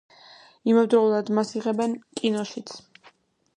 იმავდროულად 0.71 1.29
მას 1.41 1.53
იღებენ 1.61 1.95
კინოშიც. 2.23 2.75